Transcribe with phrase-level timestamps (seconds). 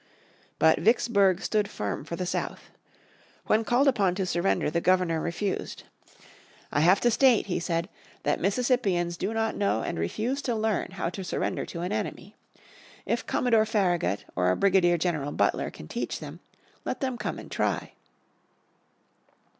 [0.57, 2.71] But Vicksburg stood firm for the South.
[3.45, 5.83] When called upon to surrender the governor refused.
[6.71, 7.87] "I have to state," he said,
[8.23, 12.35] "that Mississippians do not know, and refuse to learn, how to surrender to an enemy.
[13.05, 16.39] If Commodore Farragut, or Brigadier General Butler, can teach them,
[16.83, 17.93] let them come and try."